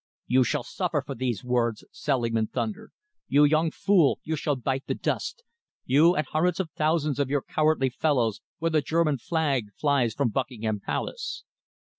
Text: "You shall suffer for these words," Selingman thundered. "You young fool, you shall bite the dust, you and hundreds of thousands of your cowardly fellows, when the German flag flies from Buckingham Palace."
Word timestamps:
"You 0.25 0.43
shall 0.43 0.63
suffer 0.63 1.03
for 1.05 1.13
these 1.13 1.43
words," 1.43 1.85
Selingman 1.91 2.47
thundered. 2.47 2.91
"You 3.27 3.43
young 3.43 3.69
fool, 3.69 4.19
you 4.23 4.35
shall 4.35 4.55
bite 4.55 4.87
the 4.87 4.95
dust, 4.95 5.43
you 5.85 6.15
and 6.15 6.25
hundreds 6.25 6.59
of 6.59 6.71
thousands 6.71 7.19
of 7.19 7.29
your 7.29 7.43
cowardly 7.43 7.91
fellows, 7.91 8.41
when 8.57 8.71
the 8.71 8.81
German 8.81 9.19
flag 9.19 9.65
flies 9.77 10.15
from 10.15 10.29
Buckingham 10.29 10.79
Palace." 10.79 11.43